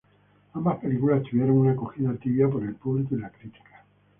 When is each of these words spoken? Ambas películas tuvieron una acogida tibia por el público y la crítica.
Ambas 0.55 0.77
películas 0.79 1.21
tuvieron 1.29 1.59
una 1.59 1.73
acogida 1.73 2.15
tibia 2.15 2.49
por 2.49 2.63
el 2.63 2.73
público 2.73 3.13
y 3.13 3.19
la 3.19 3.29
crítica. 3.29 3.85